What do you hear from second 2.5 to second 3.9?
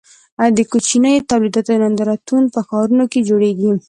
په ښارونو کې جوړیږي.